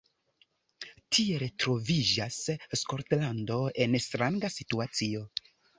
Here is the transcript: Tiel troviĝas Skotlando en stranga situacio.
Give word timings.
Tiel 1.17 1.45
troviĝas 1.65 2.41
Skotlando 2.83 3.63
en 3.87 4.03
stranga 4.09 4.55
situacio. 4.61 5.29